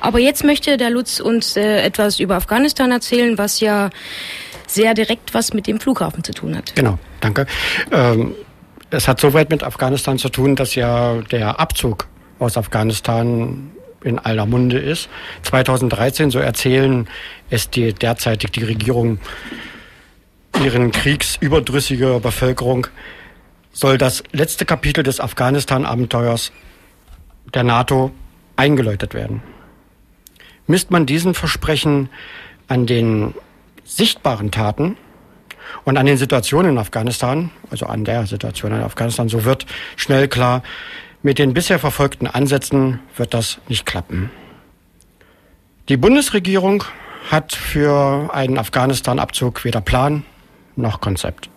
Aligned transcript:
Aber 0.00 0.18
jetzt 0.18 0.44
möchte 0.44 0.76
der 0.76 0.90
Lutz 0.90 1.20
uns 1.20 1.56
äh, 1.56 1.82
etwas 1.82 2.20
über 2.20 2.36
Afghanistan 2.36 2.90
erzählen, 2.90 3.38
was 3.38 3.60
ja 3.60 3.90
sehr 4.66 4.94
direkt 4.94 5.34
was 5.34 5.52
mit 5.52 5.66
dem 5.66 5.80
Flughafen 5.80 6.22
zu 6.24 6.32
tun 6.32 6.56
hat. 6.56 6.74
Genau, 6.76 6.98
danke. 7.20 7.46
Ähm, 7.90 8.34
es 8.90 9.08
hat 9.08 9.20
soweit 9.20 9.50
mit 9.50 9.62
Afghanistan 9.62 10.18
zu 10.18 10.28
tun, 10.28 10.56
dass 10.56 10.74
ja 10.74 11.14
der 11.30 11.60
Abzug 11.60 12.08
aus 12.38 12.56
Afghanistan 12.56 13.70
in 14.02 14.18
aller 14.18 14.46
Munde 14.46 14.78
ist. 14.78 15.08
2013, 15.42 16.30
so 16.30 16.38
erzählen 16.38 17.08
es 17.50 17.70
die 17.70 17.92
derzeitig 17.92 18.50
die 18.52 18.64
Regierung 18.64 19.18
ihren 20.62 20.90
kriegsüberdrüssiger 20.90 22.20
Bevölkerung, 22.20 22.86
soll 23.72 23.98
das 23.98 24.24
letzte 24.32 24.64
Kapitel 24.64 25.04
des 25.04 25.20
Afghanistan-Abenteuers 25.20 26.52
der 27.54 27.62
NATO 27.62 28.10
eingeläutet 28.56 29.14
werden. 29.14 29.42
Misst 30.70 30.92
man 30.92 31.04
diesen 31.04 31.34
Versprechen 31.34 32.10
an 32.68 32.86
den 32.86 33.34
sichtbaren 33.82 34.52
Taten 34.52 34.96
und 35.82 35.96
an 35.96 36.06
den 36.06 36.16
Situationen 36.16 36.70
in 36.70 36.78
Afghanistan, 36.78 37.50
also 37.72 37.86
an 37.86 38.04
der 38.04 38.24
Situation 38.26 38.70
in 38.70 38.80
Afghanistan, 38.80 39.28
so 39.28 39.44
wird 39.44 39.66
schnell 39.96 40.28
klar, 40.28 40.62
mit 41.24 41.40
den 41.40 41.54
bisher 41.54 41.80
verfolgten 41.80 42.28
Ansätzen 42.28 43.00
wird 43.16 43.34
das 43.34 43.58
nicht 43.66 43.84
klappen. 43.84 44.30
Die 45.88 45.96
Bundesregierung 45.96 46.84
hat 47.32 47.52
für 47.52 48.32
einen 48.32 48.56
Afghanistan-Abzug 48.56 49.64
weder 49.64 49.80
Plan 49.80 50.22
noch 50.76 51.00
Konzept. 51.00 51.50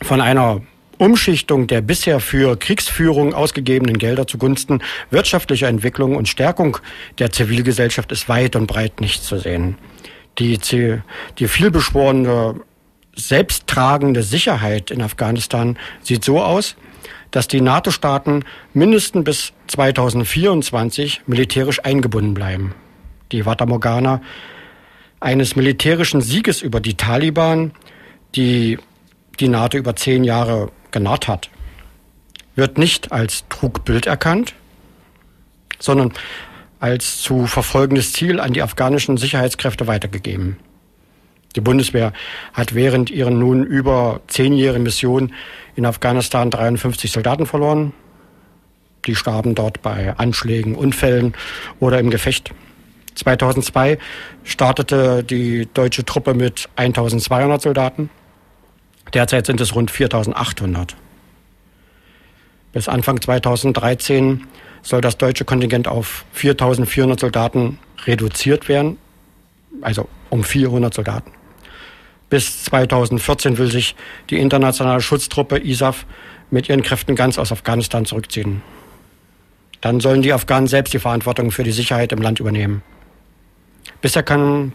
Von 0.00 0.20
einer 0.20 0.60
Umschichtung 0.98 1.66
der 1.66 1.80
bisher 1.80 2.20
für 2.20 2.56
Kriegsführung 2.58 3.34
ausgegebenen 3.34 3.98
Gelder 3.98 4.26
zugunsten 4.26 4.82
wirtschaftlicher 5.10 5.68
Entwicklung 5.68 6.16
und 6.16 6.28
Stärkung 6.28 6.78
der 7.18 7.32
Zivilgesellschaft 7.32 8.12
ist 8.12 8.28
weit 8.28 8.56
und 8.56 8.66
breit 8.66 9.00
nicht 9.00 9.22
zu 9.22 9.38
sehen. 9.38 9.76
Die, 10.38 10.58
die 11.38 11.48
vielbeschworene 11.48 12.60
selbsttragende 13.14 14.22
Sicherheit 14.22 14.90
in 14.90 15.02
Afghanistan 15.02 15.78
sieht 16.02 16.24
so 16.24 16.42
aus, 16.42 16.76
dass 17.30 17.48
die 17.48 17.60
NATO-Staaten 17.60 18.44
mindestens 18.74 19.24
bis 19.24 19.52
2024 19.68 21.22
militärisch 21.26 21.84
eingebunden 21.84 22.34
bleiben. 22.34 22.74
Die 23.32 23.44
Vata 23.44 23.66
Morgana 23.66 24.20
eines 25.20 25.56
militärischen 25.56 26.20
Sieges 26.20 26.62
über 26.62 26.80
die 26.80 26.94
Taliban, 26.94 27.72
die 28.34 28.78
die 29.40 29.48
NATO 29.48 29.76
über 29.76 29.96
zehn 29.96 30.24
Jahre 30.24 30.70
genarrt 30.96 31.28
hat, 31.28 31.50
wird 32.54 32.78
nicht 32.78 33.12
als 33.12 33.44
Trugbild 33.50 34.06
erkannt, 34.06 34.54
sondern 35.78 36.14
als 36.80 37.20
zu 37.20 37.46
verfolgendes 37.46 38.14
Ziel 38.14 38.40
an 38.40 38.54
die 38.54 38.62
afghanischen 38.62 39.18
Sicherheitskräfte 39.18 39.86
weitergegeben. 39.86 40.56
Die 41.54 41.60
Bundeswehr 41.60 42.14
hat 42.54 42.74
während 42.74 43.10
ihrer 43.10 43.30
nun 43.30 43.62
über 43.62 44.22
zehnjährigen 44.26 44.84
Mission 44.84 45.34
in 45.74 45.84
Afghanistan 45.84 46.50
53 46.50 47.12
Soldaten 47.12 47.44
verloren. 47.44 47.92
Die 49.04 49.14
starben 49.14 49.54
dort 49.54 49.82
bei 49.82 50.16
Anschlägen, 50.16 50.74
Unfällen 50.74 51.34
oder 51.78 51.98
im 51.98 52.08
Gefecht. 52.08 52.52
2002 53.16 53.98
startete 54.44 55.24
die 55.24 55.68
deutsche 55.72 56.06
Truppe 56.06 56.32
mit 56.32 56.70
1200 56.76 57.60
Soldaten. 57.60 58.08
Derzeit 59.12 59.46
sind 59.46 59.60
es 59.60 59.74
rund 59.74 59.90
4800. 59.90 60.96
Bis 62.72 62.88
Anfang 62.88 63.20
2013 63.20 64.46
soll 64.82 65.00
das 65.00 65.16
deutsche 65.18 65.44
Kontingent 65.44 65.88
auf 65.88 66.24
4400 66.32 67.18
Soldaten 67.18 67.78
reduziert 68.04 68.68
werden, 68.68 68.98
also 69.80 70.08
um 70.30 70.44
400 70.44 70.92
Soldaten. 70.92 71.32
Bis 72.28 72.64
2014 72.64 73.58
will 73.58 73.70
sich 73.70 73.94
die 74.30 74.38
internationale 74.38 75.00
Schutztruppe 75.00 75.58
ISAF 75.58 76.06
mit 76.50 76.68
ihren 76.68 76.82
Kräften 76.82 77.14
ganz 77.14 77.38
aus 77.38 77.52
Afghanistan 77.52 78.04
zurückziehen. 78.04 78.62
Dann 79.80 80.00
sollen 80.00 80.22
die 80.22 80.32
Afghanen 80.32 80.66
selbst 80.66 80.92
die 80.94 80.98
Verantwortung 80.98 81.50
für 81.52 81.62
die 81.62 81.72
Sicherheit 81.72 82.12
im 82.12 82.20
Land 82.20 82.40
übernehmen. 82.40 82.82
Bisher 84.00 84.22
kamen 84.22 84.72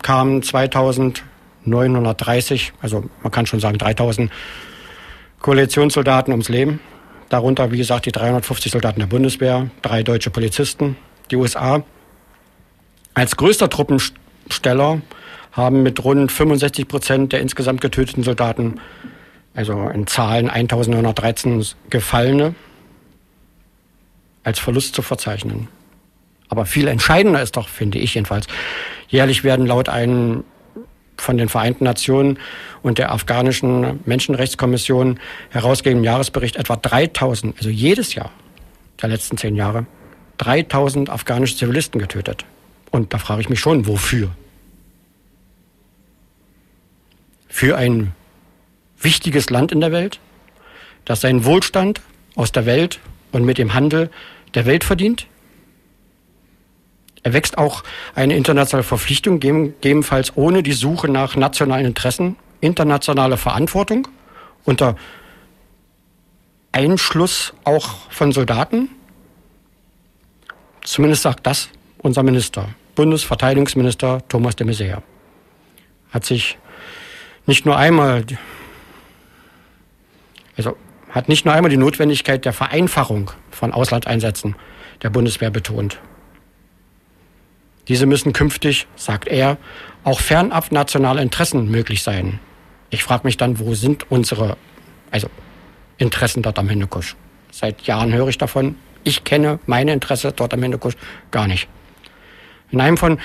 2930, 1.66 2.74
also 2.82 3.04
man 3.22 3.32
kann 3.32 3.46
schon 3.46 3.60
sagen 3.60 3.78
3000 3.78 4.32
Koalitionssoldaten 5.42 6.32
ums 6.34 6.50
Leben. 6.50 6.80
Darunter, 7.30 7.72
wie 7.72 7.78
gesagt, 7.78 8.06
die 8.06 8.12
350 8.12 8.72
Soldaten 8.72 9.00
der 9.00 9.08
Bundeswehr, 9.08 9.70
drei 9.82 10.04
deutsche 10.04 10.30
Polizisten, 10.30 10.98
die 11.32 11.36
USA. 11.36 11.84
Als 13.14 13.38
größter 13.38 13.70
Truppensteller 13.70 15.02
haben 15.52 15.84
mit 15.84 16.04
rund 16.04 16.32
65 16.32 16.88
Prozent 16.88 17.34
der 17.34 17.42
insgesamt 17.42 17.82
getöteten 17.82 18.24
Soldaten, 18.24 18.80
also 19.54 19.90
in 19.90 20.08
Zahlen 20.08 20.50
1913 20.50 21.66
Gefallene, 21.90 22.56
als 24.44 24.60
Verlust 24.60 24.96
zu 24.96 25.02
verzeichnen. 25.02 25.68
Aber 26.50 26.66
viel 26.66 26.88
entscheidender 26.88 27.42
ist 27.42 27.56
doch, 27.56 27.70
finde 27.70 28.00
ich 28.00 28.16
jedenfalls, 28.16 28.48
jährlich 29.08 29.44
werden 29.44 29.66
laut 29.66 29.90
einem 29.90 30.44
von 31.22 31.38
den 31.38 31.50
Vereinten 31.50 31.84
Nationen 31.84 32.40
und 32.82 32.98
der 32.98 33.12
afghanischen 33.12 34.00
Menschenrechtskommission 34.06 35.20
herausgegebenen 35.50 36.04
Jahresbericht 36.04 36.56
etwa 36.56 36.76
3000, 36.76 37.58
also 37.58 37.70
jedes 37.70 38.16
Jahr 38.16 38.32
der 39.02 39.10
letzten 39.10 39.38
zehn 39.38 39.56
Jahre, 39.56 39.86
3000 40.38 41.10
afghanische 41.10 41.56
Zivilisten 41.58 42.00
getötet. 42.00 42.46
Und 42.92 43.14
da 43.14 43.18
frage 43.18 43.42
ich 43.42 43.50
mich 43.50 43.60
schon, 43.60 43.88
wofür? 43.88 44.32
für 47.52 47.78
ein 47.78 48.14
wichtiges 49.00 49.50
Land 49.50 49.72
in 49.72 49.82
der 49.82 49.92
Welt, 49.92 50.20
das 51.06 51.22
seinen 51.22 51.44
Wohlstand 51.44 52.02
aus 52.36 52.52
der 52.52 52.66
Welt 52.66 53.00
und 53.34 53.44
mit 53.44 53.58
dem 53.58 53.74
Handel 53.74 54.10
der 54.56 54.66
Welt 54.66 54.84
verdient. 54.84 55.28
Er 57.24 57.34
wächst 57.34 57.58
auch 57.58 57.84
eine 58.16 58.36
internationale 58.36 58.84
Verpflichtung, 58.84 59.40
gegebenenfalls 59.40 60.36
ohne 60.36 60.64
die 60.64 60.74
Suche 60.74 61.08
nach 61.08 61.36
nationalen 61.36 61.86
Interessen, 61.86 62.36
internationale 62.62 63.38
Verantwortung 63.38 64.08
unter 64.64 64.96
Einschluss 66.72 67.54
auch 67.64 68.10
von 68.10 68.32
Soldaten. 68.32 68.90
Zumindest 70.84 71.24
sagt 71.24 71.46
das 71.46 71.70
unser 72.00 72.24
Minister, 72.24 72.70
Bundesverteidigungsminister 72.96 74.28
Thomas 74.28 74.56
de 74.56 74.68
Maizière. 74.68 75.02
Hat 76.12 76.26
sich 76.26 76.58
nicht 77.46 77.66
nur 77.66 77.78
einmal, 77.78 78.26
also 80.58 80.76
hat 81.10 81.30
nicht 81.30 81.46
nur 81.46 81.54
einmal 81.54 81.70
die 81.70 81.78
Notwendigkeit 81.78 82.46
der 82.46 82.54
Vereinfachung 82.54 83.32
von 83.52 83.74
Auslandseinsätzen 83.74 84.56
der 85.04 85.10
Bundeswehr 85.10 85.52
betont. 85.52 86.00
Diese 87.88 88.06
müssen 88.06 88.34
künftig, 88.34 88.88
sagt 88.96 89.28
er, 89.28 89.58
auch 90.04 90.20
fernab 90.20 90.72
nationaler 90.72 91.22
Interessen 91.22 91.70
möglich 91.70 92.04
sein. 92.04 92.40
Ich 92.90 93.04
frage 93.04 93.26
mich 93.26 93.38
dann, 93.38 93.60
wo 93.60 93.74
sind 93.74 94.10
unsere 94.12 94.58
also 95.12 95.30
Interessen 95.98 96.42
dort 96.42 96.58
am 96.58 96.70
Hindukusch? 96.70 97.16
Seit 97.52 97.84
Jahren 97.84 98.14
höre 98.14 98.30
ich 98.30 98.38
davon. 98.38 98.76
Ich 99.04 99.24
kenne 99.24 99.60
meine 99.66 99.94
Interesse 99.94 100.32
dort 100.32 100.54
am 100.54 100.62
Hindukusch 100.62 100.96
gar 101.32 101.48
nicht. 101.48 101.68
In 102.72 102.82
einem 102.82 102.98
von 102.98 103.20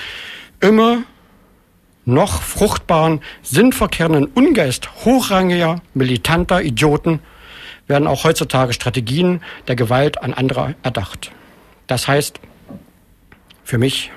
immer 0.59 1.03
noch 2.05 2.41
fruchtbaren, 2.41 3.21
sinnverkehrenden 3.41 4.25
Ungeist 4.25 4.89
hochrangiger, 5.05 5.81
militanter 5.93 6.61
Idioten 6.61 7.19
werden 7.87 8.07
auch 8.07 8.23
heutzutage 8.23 8.73
Strategien 8.73 9.41
der 9.67 9.75
Gewalt 9.75 10.21
an 10.21 10.33
andere 10.33 10.75
erdacht. 10.83 11.31
Das 11.87 12.07
heißt 12.07 12.39
für 13.63 13.77
mich, 13.77 14.11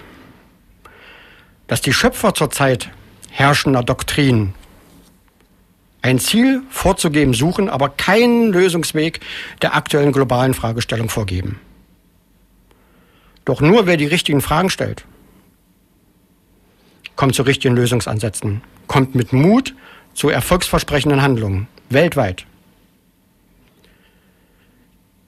dass 1.70 1.80
die 1.80 1.92
Schöpfer 1.92 2.34
zur 2.34 2.50
Zeit 2.50 2.90
herrschender 3.30 3.84
Doktrin 3.84 4.54
ein 6.02 6.18
Ziel 6.18 6.62
vorzugeben 6.68 7.32
suchen, 7.32 7.68
aber 7.68 7.90
keinen 7.90 8.52
Lösungsweg 8.52 9.20
der 9.62 9.76
aktuellen 9.76 10.10
globalen 10.10 10.52
Fragestellung 10.52 11.08
vorgeben. 11.08 11.60
Doch 13.44 13.60
nur 13.60 13.86
wer 13.86 13.96
die 13.96 14.06
richtigen 14.06 14.40
Fragen 14.40 14.68
stellt 14.68 15.04
kommt 17.14 17.36
zu 17.36 17.42
richtigen 17.42 17.76
Lösungsansätzen, 17.76 18.62
kommt 18.88 19.14
mit 19.14 19.32
Mut 19.32 19.74
zu 20.14 20.28
erfolgsversprechenden 20.28 21.22
Handlungen 21.22 21.68
weltweit. 21.90 22.46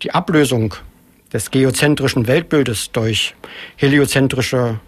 Die 0.00 0.12
Ablösung 0.12 0.74
des 1.32 1.52
geozentrischen 1.52 2.26
Weltbildes 2.26 2.90
durch 2.92 3.34
heliozentrische, 3.76 4.80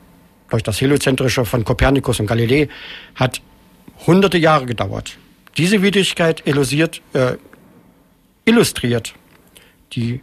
durch 0.55 0.62
das 0.62 0.81
heliozentrische 0.81 1.45
von 1.45 1.65
Kopernikus 1.65 2.21
und 2.21 2.27
Galilei 2.27 2.69
hat 3.17 3.43
hunderte 4.06 4.39
Jahre 4.39 4.67
gedauert. 4.67 5.19
Diese 5.56 5.83
Widrigkeit 5.83 6.47
illustriert, 6.47 7.03
äh, 7.12 7.37
illustriert 8.45 9.15
die, 9.93 10.21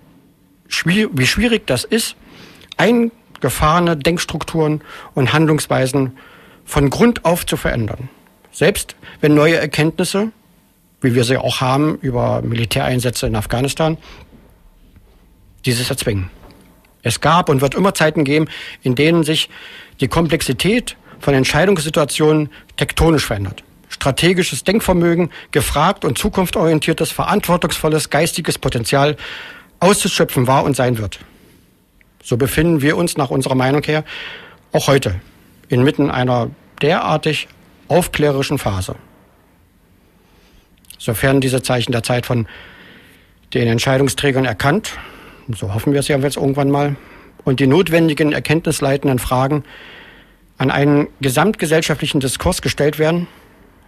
wie 0.86 1.28
schwierig 1.28 1.68
das 1.68 1.84
ist, 1.84 2.16
ein 2.78 3.12
gefahrene 3.42 3.98
Denkstrukturen 3.98 4.82
und 5.14 5.34
Handlungsweisen 5.34 6.18
von 6.64 6.90
Grund 6.90 7.26
auf 7.26 7.46
zu 7.46 7.58
verändern. 7.58 8.08
Selbst 8.54 8.96
wenn 9.20 9.36
neue 9.36 9.58
Erkenntnisse, 9.58 10.32
wie 11.02 11.14
wir 11.14 11.26
sie 11.26 11.38
auch 11.38 11.60
haben 11.60 11.98
über 12.02 12.42
Militäreinsätze 12.42 13.28
in 13.28 13.36
Afghanistan, 13.36 13.98
dieses 15.66 15.90
erzwingen. 15.90 16.30
Es 17.04 17.22
gab 17.22 17.50
und 17.50 17.62
wird 17.62 17.76
immer 17.76 17.94
Zeiten 17.94 18.24
geben, 18.24 18.48
in 18.84 18.96
denen 18.96 19.24
sich 19.24 19.50
die 20.00 20.08
Komplexität 20.08 20.96
von 21.20 21.34
Entscheidungssituationen 21.34 22.50
tektonisch 22.78 23.26
verändert. 23.26 23.64
Strategisches 23.90 24.64
Denkvermögen, 24.64 25.32
gefragt 25.52 26.06
und 26.06 26.18
zukunftsorientiertes, 26.18 27.12
verantwortungsvolles 27.12 28.10
geistiges 28.10 28.58
Potenzial 28.58 29.18
auszuschöpfen 29.80 30.48
war 30.48 30.64
und 30.64 30.76
sein 30.76 30.98
wird. 30.98 31.20
So 32.24 32.38
befinden 32.38 32.82
wir 32.82 32.98
uns 32.98 33.18
nach 33.18 33.30
unserer 33.30 33.56
Meinung 33.56 33.84
her 33.84 34.04
auch 34.72 34.88
heute 34.88 35.20
inmitten 35.70 36.10
einer 36.10 36.52
derartig 36.82 37.48
aufklärerischen 37.88 38.58
Phase. 38.58 38.96
Sofern 40.98 41.42
diese 41.42 41.62
Zeichen 41.64 41.92
der 41.92 42.04
Zeit 42.04 42.26
von 42.26 42.48
den 43.54 43.68
Entscheidungsträgern 43.68 44.46
erkannt, 44.46 44.94
so 45.54 45.74
hoffen 45.74 45.94
wir 45.94 46.00
es 46.00 46.08
ja 46.08 46.18
jetzt 46.18 46.38
irgendwann 46.38 46.70
mal, 46.70 46.96
und 47.44 47.60
die 47.60 47.68
notwendigen 47.68 48.34
erkenntnisleitenden 48.34 49.20
Fragen 49.20 49.64
an 50.58 50.70
einen 50.70 51.08
gesamtgesellschaftlichen 51.22 52.20
Diskurs 52.20 52.62
gestellt 52.62 53.00
werden, 53.00 53.28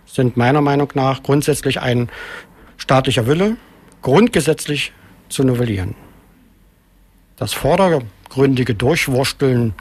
sind 0.05 0.37
meiner 0.37 0.61
Meinung 0.61 0.89
nach 0.95 1.23
grundsätzlich 1.23 1.79
ein 1.79 2.09
staatlicher 2.77 3.27
Wille, 3.27 3.57
grundgesetzlich 4.01 4.91
zu 5.29 5.43
novellieren. 5.43 5.95
Das 7.37 7.53
vordergründige 7.53 8.75
Durchwursteln 8.75 9.73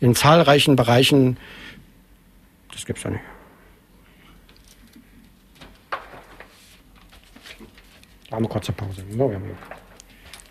in 0.00 0.14
zahlreichen 0.14 0.76
Bereichen, 0.76 1.36
das 2.72 2.86
gibt's 2.86 3.02
ja 3.02 3.10
nicht. 3.10 3.22
Da 8.28 8.36
haben 8.36 8.44
wir 8.44 8.48
kurze 8.48 8.72
Pause. 8.72 9.04
So, 9.10 9.28
wir 9.28 9.36
haben 9.36 9.50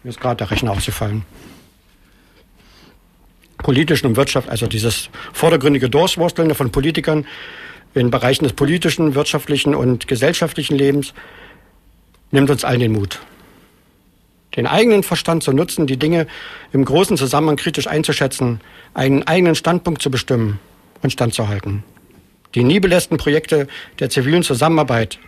mir 0.03 0.09
ist 0.09 0.19
gerade 0.19 0.37
der 0.37 0.51
Rechner 0.51 0.71
ausgefallen. 0.71 1.23
Politischen 3.57 4.07
und 4.07 4.15
Wirtschaft, 4.15 4.49
also 4.49 4.67
dieses 4.67 5.09
vordergründige 5.33 5.89
Durchwursteln 5.89 6.53
von 6.55 6.71
Politikern 6.71 7.25
in 7.93 8.09
Bereichen 8.09 8.43
des 8.43 8.53
politischen, 8.53 9.15
wirtschaftlichen 9.15 9.75
und 9.75 10.07
gesellschaftlichen 10.07 10.75
Lebens 10.75 11.13
nimmt 12.31 12.49
uns 12.49 12.63
allen 12.63 12.79
den 12.79 12.93
Mut. 12.93 13.19
Den 14.55 14.67
eigenen 14.67 15.03
Verstand 15.03 15.43
zu 15.43 15.53
nutzen, 15.53 15.87
die 15.87 15.97
Dinge 15.97 16.27
im 16.73 16.83
großen 16.83 17.17
Zusammenhang 17.17 17.55
kritisch 17.55 17.87
einzuschätzen, 17.87 18.59
einen 18.93 19.23
eigenen 19.23 19.55
Standpunkt 19.55 20.01
zu 20.01 20.09
bestimmen 20.09 20.59
und 21.01 21.11
standzuhalten. 21.11 21.83
Die 22.55 22.63
nie 22.63 22.79
belässten 22.79 23.17
Projekte 23.17 23.67
der 23.99 24.09
zivilen 24.09 24.43
Zusammenarbeit 24.43 25.19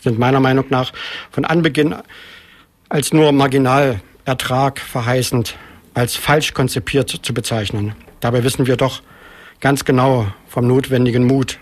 sind 0.00 0.18
meiner 0.18 0.40
Meinung 0.40 0.66
nach 0.70 0.92
von 1.30 1.44
Anbeginn 1.44 1.94
als 2.88 3.12
nur 3.12 3.32
Marginalertrag 3.32 4.80
verheißend, 4.80 5.56
als 5.94 6.16
falsch 6.16 6.54
konzipiert 6.54 7.10
zu 7.10 7.34
bezeichnen. 7.34 7.94
Dabei 8.20 8.44
wissen 8.44 8.66
wir 8.66 8.76
doch 8.76 9.02
ganz 9.60 9.84
genau 9.84 10.26
vom 10.46 10.66
notwendigen 10.66 11.26
Mut, 11.26 11.58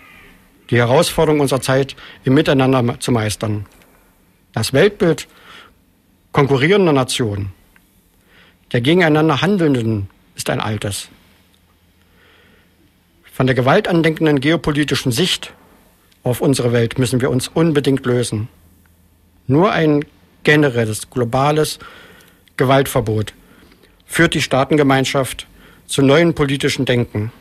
die 0.70 0.76
Herausforderung 0.76 1.40
unserer 1.40 1.60
Zeit 1.60 1.96
im 2.24 2.34
Miteinander 2.34 3.00
zu 3.00 3.12
meistern. 3.12 3.66
Das 4.52 4.72
Weltbild 4.72 5.28
konkurrierender 6.32 6.92
Nationen, 6.92 7.52
der 8.72 8.80
gegeneinander 8.80 9.40
Handelnden, 9.42 10.10
ist 10.34 10.50
ein 10.50 10.60
altes. 10.60 11.08
Von 13.32 13.46
der 13.46 13.54
gewaltandenkenden 13.54 14.40
geopolitischen 14.40 15.12
Sicht 15.12 15.52
auf 16.22 16.40
unsere 16.40 16.72
Welt 16.72 16.98
müssen 16.98 17.20
wir 17.20 17.30
uns 17.30 17.48
unbedingt 17.48 18.04
lösen. 18.04 18.48
Nur 19.46 19.72
ein 19.72 20.04
generelles, 20.46 21.10
globales 21.10 21.80
Gewaltverbot 22.56 23.34
führt 24.06 24.34
die 24.34 24.40
Staatengemeinschaft 24.40 25.48
zu 25.86 26.02
neuen 26.02 26.34
politischen 26.34 26.84
Denken, 26.84 27.32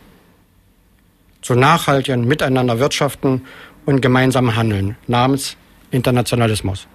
zu 1.42 1.54
nachhaltigen 1.54 2.28
Miteinander 2.28 2.80
wirtschaften 2.80 3.46
und 3.86 4.02
gemeinsamen 4.02 4.56
Handeln 4.56 4.98
namens 5.06 5.56
Internationalismus. 5.92 6.88